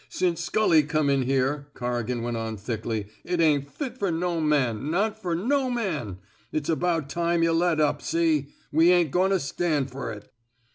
Since 0.09 0.41
Scully 0.43 0.81
come 0.81 1.11
in 1.11 1.21
here," 1.21 1.67
Corrigan 1.75 2.23
went 2.23 2.35
on, 2.35 2.57
thickly, 2.57 3.05
it 3.23 3.39
ain't 3.39 3.69
fit 3.69 3.99
fer 3.99 4.09
no 4.09 4.41
man— 4.41 4.89
not 4.89 5.21
fer 5.21 5.35
no 5.35 5.69
man. 5.69 6.17
It's 6.51 6.69
about 6.69 7.07
time 7.07 7.43
yuh 7.43 7.51
let 7.53 7.79
up, 7.79 8.01
see? 8.01 8.47
We 8.71 8.91
ain't 8.91 9.11
goin' 9.11 9.29
to 9.29 9.39
stan' 9.39 9.85
fer 9.85 10.11
it." 10.13 10.33